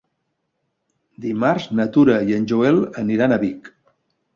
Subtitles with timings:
[1.27, 3.75] Dimarts na Tura i en Joel aniran a Vic.